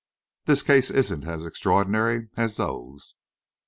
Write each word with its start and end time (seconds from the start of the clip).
This 0.45 0.63
case 0.63 0.89
isn't 0.89 1.25
as 1.27 1.45
extraordinary 1.45 2.29
as 2.35 2.57
those." 2.57 3.13